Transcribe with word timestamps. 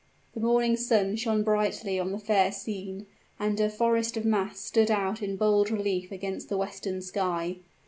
The 0.33 0.39
morning 0.39 0.77
sun 0.77 1.15
shone 1.15 1.43
brightly 1.43 1.99
on 1.99 2.11
the 2.11 2.17
fair 2.17 2.51
scene; 2.51 3.05
and 3.39 3.59
a 3.59 3.69
forest 3.69 4.17
of 4.17 4.25
masts 4.25 4.65
stood 4.65 4.89
out 4.89 5.21
in 5.21 5.35
bold 5.35 5.69
relief 5.69 6.11
against 6.11 6.49
the 6.49 6.57
western 6.57 7.03
sky. 7.03 7.57